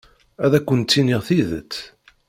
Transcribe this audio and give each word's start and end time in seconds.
Ad 0.45 0.51
akent-iniɣ 0.57 1.21
tidet. 1.27 1.73